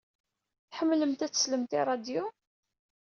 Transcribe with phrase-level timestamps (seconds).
[0.69, 2.23] Tḥemmlemt ad teslemt i ṛṛadyu?